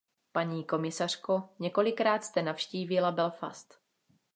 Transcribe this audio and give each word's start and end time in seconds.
Paní 0.31 0.63
komisařko, 0.63 1.49
několikrát 1.59 2.23
jste 2.23 2.41
navštívila 2.41 3.11
Belfast. 3.11 3.79